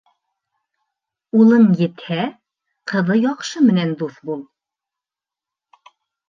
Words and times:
Улың 1.41 1.67
етһә, 1.81 2.17
ҡыҙы 2.93 3.19
яҡшы 3.25 3.63
менән 3.67 3.93
дуҫ 4.01 4.17
бул 4.31 4.41